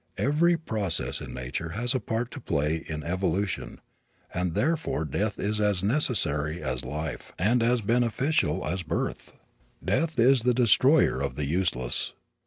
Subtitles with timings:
[0.17, 3.79] Every process in nature has a part to play in evolution
[4.33, 9.37] and therefore death is as necessary as life and as beneficial as birth.
[9.85, 12.13] Death is the destroyer of the useless.